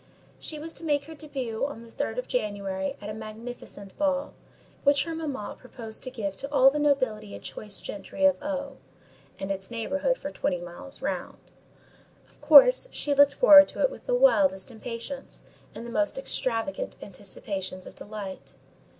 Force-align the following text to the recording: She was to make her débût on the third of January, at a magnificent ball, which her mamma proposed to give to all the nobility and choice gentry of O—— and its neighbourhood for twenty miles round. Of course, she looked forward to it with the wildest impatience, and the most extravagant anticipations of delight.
She 0.39 0.57
was 0.57 0.73
to 0.73 0.83
make 0.83 1.05
her 1.05 1.13
débût 1.13 1.69
on 1.69 1.83
the 1.83 1.91
third 1.91 2.17
of 2.17 2.27
January, 2.27 2.95
at 2.99 3.07
a 3.07 3.13
magnificent 3.13 3.95
ball, 3.99 4.33
which 4.83 5.03
her 5.03 5.13
mamma 5.13 5.55
proposed 5.59 6.01
to 6.03 6.09
give 6.09 6.35
to 6.37 6.51
all 6.51 6.71
the 6.71 6.79
nobility 6.79 7.35
and 7.35 7.43
choice 7.43 7.79
gentry 7.81 8.25
of 8.25 8.35
O—— 8.41 8.77
and 9.37 9.51
its 9.51 9.69
neighbourhood 9.69 10.17
for 10.17 10.31
twenty 10.31 10.59
miles 10.59 11.03
round. 11.03 11.51
Of 12.27 12.41
course, 12.41 12.87
she 12.89 13.13
looked 13.13 13.35
forward 13.35 13.67
to 13.67 13.81
it 13.81 13.91
with 13.91 14.07
the 14.07 14.15
wildest 14.15 14.71
impatience, 14.71 15.43
and 15.75 15.85
the 15.85 15.91
most 15.91 16.17
extravagant 16.17 16.95
anticipations 17.03 17.85
of 17.85 17.93
delight. 17.93 18.55